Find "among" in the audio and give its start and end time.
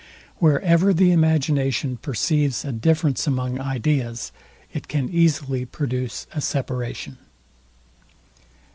3.27-3.59